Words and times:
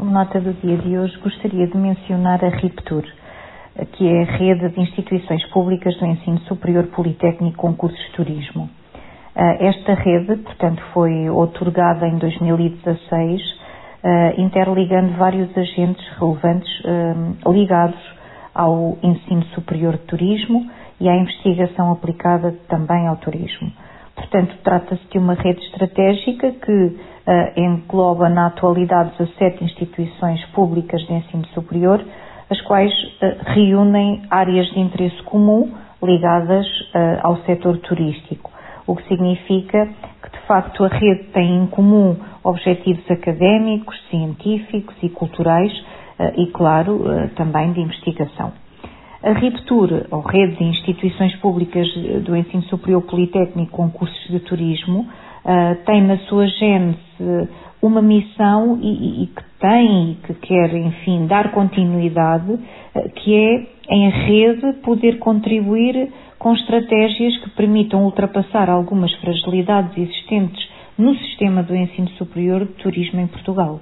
Como 0.00 0.12
nota 0.12 0.40
do 0.40 0.54
dia 0.54 0.78
de 0.78 0.96
hoje, 0.96 1.14
gostaria 1.18 1.66
de 1.66 1.76
mencionar 1.76 2.42
a 2.42 2.48
RIPTUR, 2.48 3.04
que 3.92 4.08
é 4.08 4.22
a 4.22 4.32
Rede 4.38 4.70
de 4.70 4.80
Instituições 4.80 5.44
Públicas 5.50 5.94
do 5.98 6.06
Ensino 6.06 6.38
Superior 6.48 6.86
Politécnico 6.86 7.58
Concursos 7.58 7.98
de 8.06 8.12
Turismo. 8.12 8.70
Ah, 9.36 9.58
esta 9.60 9.92
rede, 9.92 10.36
portanto, 10.36 10.82
foi 10.94 11.28
otorgada 11.28 12.08
em 12.08 12.16
2016, 12.16 13.42
ah, 14.02 14.32
interligando 14.38 15.18
vários 15.18 15.54
agentes 15.54 16.02
relevantes 16.18 16.82
ah, 16.86 17.50
ligados 17.50 18.00
ao 18.54 18.96
ensino 19.02 19.44
superior 19.54 19.98
de 19.98 20.04
turismo 20.04 20.66
e 20.98 21.10
à 21.10 21.14
investigação 21.14 21.92
aplicada 21.92 22.52
também 22.70 23.06
ao 23.06 23.16
turismo. 23.18 23.70
Portanto, 24.30 24.56
trata-se 24.62 25.02
de 25.10 25.18
uma 25.18 25.34
rede 25.34 25.60
estratégica 25.64 26.52
que 26.52 26.72
uh, 26.72 26.96
engloba 27.60 28.28
na 28.28 28.46
atualidade 28.46 29.10
17 29.18 29.64
instituições 29.64 30.44
públicas 30.54 31.00
de 31.02 31.12
ensino 31.14 31.44
superior, 31.48 32.00
as 32.48 32.60
quais 32.60 32.92
uh, 32.92 33.42
reúnem 33.46 34.22
áreas 34.30 34.68
de 34.68 34.78
interesse 34.78 35.20
comum 35.24 35.72
ligadas 36.00 36.64
uh, 36.64 37.18
ao 37.22 37.38
setor 37.38 37.78
turístico, 37.78 38.52
o 38.86 38.94
que 38.94 39.08
significa 39.08 39.88
que, 40.22 40.30
de 40.30 40.46
facto, 40.46 40.84
a 40.84 40.88
rede 40.88 41.24
tem 41.32 41.56
em 41.64 41.66
comum 41.66 42.16
objetivos 42.44 43.10
académicos, 43.10 44.00
científicos 44.10 44.94
e 45.02 45.08
culturais 45.08 45.72
e, 46.36 46.46
claro, 46.48 47.02
também 47.34 47.72
de 47.72 47.80
investigação. 47.80 48.52
A 49.22 49.32
RIPTUR, 49.32 50.06
ou 50.10 50.20
Rede 50.20 50.56
de 50.56 50.64
Instituições 50.64 51.36
Públicas 51.36 51.86
do 52.24 52.34
Ensino 52.34 52.62
Superior 52.64 53.02
Politécnico 53.02 53.70
com 53.72 53.90
Cursos 53.90 54.28
de 54.30 54.40
Turismo, 54.40 55.06
eh, 55.44 55.74
tem 55.84 56.02
na 56.02 56.16
sua 56.20 56.46
gênese 56.46 56.96
uma 57.82 58.00
missão 58.00 58.78
e, 58.82 59.26
que 59.26 59.42
tem 59.58 60.12
e 60.12 60.14
que 60.26 60.34
quer, 60.34 60.74
enfim, 60.74 61.26
dar 61.26 61.52
continuidade, 61.52 62.58
eh, 62.94 63.08
que 63.10 63.34
é, 63.34 63.66
em 63.90 64.08
rede, 64.08 64.72
poder 64.82 65.18
contribuir 65.18 66.10
com 66.38 66.54
estratégias 66.54 67.36
que 67.42 67.50
permitam 67.50 68.04
ultrapassar 68.04 68.70
algumas 68.70 69.12
fragilidades 69.16 69.98
existentes 69.98 70.66
no 70.96 71.14
sistema 71.16 71.62
do 71.62 71.76
ensino 71.76 72.08
superior 72.10 72.60
de 72.64 72.72
turismo 72.72 73.20
em 73.20 73.26
Portugal. 73.26 73.80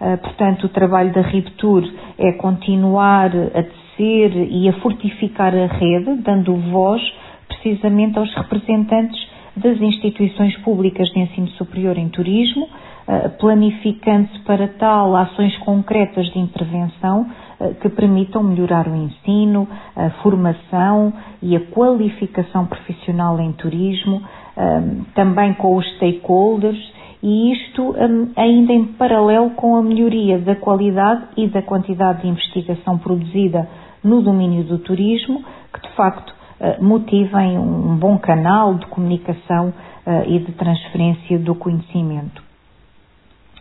Eh, 0.00 0.16
portanto, 0.16 0.64
o 0.64 0.68
trabalho 0.68 1.12
da 1.12 1.20
RIPTUR 1.20 1.88
é 2.18 2.32
continuar 2.32 3.30
a 3.54 3.62
fortalecer 3.98 4.48
e 4.50 4.68
a 4.68 4.72
fortificar 4.74 5.52
a 5.54 5.66
rede, 5.66 6.14
dando 6.22 6.54
voz 6.70 7.02
precisamente 7.48 8.18
aos 8.18 8.32
representantes 8.34 9.18
das 9.56 9.80
instituições 9.80 10.56
públicas 10.58 11.08
de 11.08 11.18
ensino 11.18 11.48
superior 11.48 11.98
em 11.98 12.08
turismo, 12.08 12.68
eh, 13.08 13.28
planificando-se 13.40 14.38
para 14.40 14.68
tal 14.68 15.16
ações 15.16 15.56
concretas 15.58 16.26
de 16.32 16.38
intervenção 16.38 17.26
eh, 17.58 17.74
que 17.80 17.88
permitam 17.88 18.42
melhorar 18.44 18.86
o 18.86 18.94
ensino, 18.94 19.66
a 19.96 20.10
formação 20.22 21.12
e 21.42 21.56
a 21.56 21.60
qualificação 21.60 22.66
profissional 22.66 23.40
em 23.40 23.52
turismo, 23.52 24.22
eh, 24.56 24.82
também 25.14 25.52
com 25.54 25.76
os 25.76 25.86
stakeholders 25.96 26.78
e 27.20 27.52
isto 27.52 27.96
ainda 28.36 28.72
em 28.72 28.84
paralelo 28.84 29.50
com 29.50 29.74
a 29.74 29.82
melhoria 29.82 30.38
da 30.38 30.54
qualidade 30.54 31.24
e 31.36 31.48
da 31.48 31.60
quantidade 31.62 32.22
de 32.22 32.28
investigação 32.28 32.96
produzida 32.96 33.68
no 34.02 34.22
domínio 34.22 34.64
do 34.64 34.78
turismo, 34.78 35.44
que 35.72 35.80
de 35.80 35.94
facto 35.94 36.32
eh, 36.60 36.76
motivem 36.80 37.56
um 37.56 37.96
bom 37.96 38.18
canal 38.18 38.74
de 38.74 38.86
comunicação 38.86 39.72
eh, 40.04 40.24
e 40.26 40.38
de 40.40 40.52
transferência 40.52 41.38
do 41.38 41.54
conhecimento. 41.54 42.42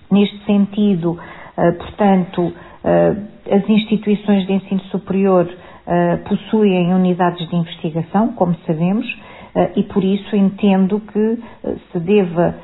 Neste 0.09 0.43
sentido, 0.45 1.17
eh, 1.57 1.71
portanto, 1.73 2.53
as 3.51 3.67
instituições 3.67 4.47
de 4.47 4.53
ensino 4.53 4.79
superior 4.91 5.45
possuem 6.29 6.93
unidades 6.93 7.49
de 7.49 7.55
investigação, 7.57 8.31
como 8.31 8.55
sabemos, 8.65 9.05
e 9.75 9.83
por 9.83 10.05
isso 10.05 10.33
entendo 10.37 11.01
que 11.01 11.39
se 11.91 11.99
deva, 11.99 12.55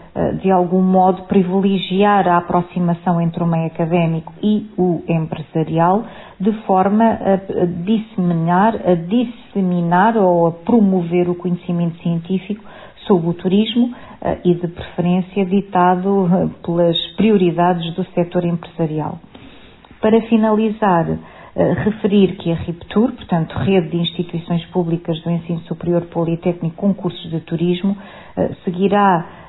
de 0.42 0.50
algum 0.50 0.82
modo, 0.82 1.24
privilegiar 1.24 2.26
a 2.26 2.38
aproximação 2.38 3.20
entre 3.20 3.44
o 3.44 3.48
meio 3.48 3.66
académico 3.66 4.32
e 4.42 4.70
o 4.78 5.04
empresarial, 5.10 6.06
de 6.44 6.52
forma 6.64 7.04
a 7.06 7.66
disseminar, 7.84 8.76
a 8.76 8.96
disseminar 8.96 10.18
ou 10.18 10.48
a 10.48 10.52
promover 10.52 11.30
o 11.30 11.36
conhecimento 11.36 11.98
científico 12.02 12.64
sobre 13.08 13.30
o 13.30 13.34
turismo 13.34 13.94
e, 14.44 14.54
de 14.54 14.68
preferência, 14.68 15.46
ditado 15.46 16.52
pelas 16.66 16.98
prioridades 17.18 17.94
do 17.96 18.04
setor 18.14 18.46
empresarial. 18.46 19.20
Para 20.02 20.22
finalizar, 20.24 21.06
referir 21.56 22.36
que 22.38 22.52
a 22.52 22.56
RIPTUR, 22.56 23.12
portanto, 23.12 23.54
Rede 23.60 23.90
de 23.90 23.98
Instituições 23.98 24.66
Públicas 24.68 25.20
do 25.22 25.30
Ensino 25.30 25.60
Superior 25.62 26.02
Politécnico 26.08 26.76
com 26.76 26.94
cursos 26.94 27.30
de 27.30 27.40
turismo, 27.42 27.96
eh, 28.36 28.56
seguirá 28.66 29.26
eh, 29.26 29.43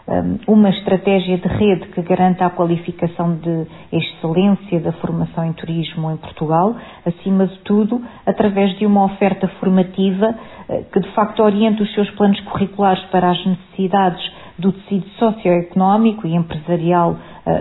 uma 0.47 0.69
estratégia 0.69 1.39
de 1.39 1.49
rede 1.49 1.87
que 1.89 2.03
garanta 2.03 2.45
a 2.45 2.51
qualificação 2.51 3.37
de 3.37 3.67
excelência 3.91 4.79
da 4.81 4.93
formação 4.93 5.47
em 5.47 5.53
turismo 5.55 6.11
em 6.11 6.17
Portugal, 6.19 6.77
acima 7.07 7.47
de 7.47 7.59
tudo, 7.61 8.03
através 8.27 8.77
de 8.79 8.85
uma 8.85 9.05
oferta 9.05 9.49
formativa 9.61 10.35
eh, 10.69 10.85
que 10.93 11.01
de 11.01 11.09
facto 11.13 11.43
oriente 11.43 11.83
os 11.83 11.93
seus 11.95 12.11
planos 12.11 12.39
curriculares 12.41 13.03
para 13.05 13.31
as 13.31 13.47
necessidades 13.47 14.23
do 14.59 14.73
tecido 14.73 15.07
socioeconómico 15.19 16.27
e 16.27 16.35
empresarial 16.35 17.17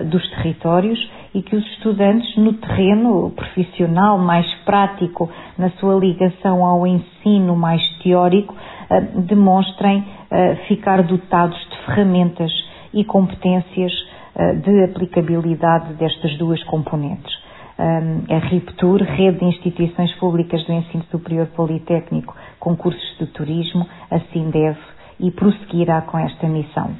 dos 0.06 0.26
territórios 0.32 0.98
e 1.34 1.42
que 1.42 1.56
os 1.56 1.66
estudantes, 1.72 2.38
no 2.38 2.54
terreno 2.54 3.32
profissional 3.32 4.18
mais 4.18 4.46
prático, 4.66 5.30
na 5.58 5.70
sua 5.72 5.96
ligação 5.96 6.64
ao 6.64 6.86
ensino 6.86 7.56
mais 7.56 7.82
teórico, 8.04 8.56
eh, 8.90 9.02
demonstrem 9.16 10.06
eh, 10.30 10.56
ficar 10.68 11.02
dotados 11.04 11.63
ferramentas 11.86 12.52
e 12.94 13.04
competências 13.04 13.92
eh, 14.36 14.54
de 14.56 14.84
aplicabilidade 14.84 15.94
destas 15.94 16.38
duas 16.38 16.62
componentes. 16.64 17.44
A 17.76 18.38
RIPTUR, 18.38 19.02
Rede 19.02 19.40
de 19.40 19.46
Instituições 19.46 20.14
Públicas 20.18 20.64
do 20.66 20.72
Ensino 20.74 21.04
Superior 21.10 21.48
Politécnico 21.48 22.36
com 22.60 22.78
cursos 22.78 23.18
de 23.18 23.26
turismo, 23.26 23.88
assim 24.12 24.52
deve 24.52 24.80
e 25.20 25.32
prosseguirá 25.32 26.02
com 26.02 26.20
esta 26.20 26.48
missão. 26.48 26.92